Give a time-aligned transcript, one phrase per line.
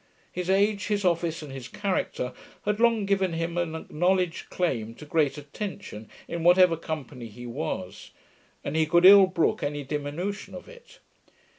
[0.31, 2.33] His age, his office, and his character,
[2.65, 8.09] had long given him an acknowledged claim to great attention, in whatever company he was;
[8.63, 10.97] and he could ill brook any diminution of it.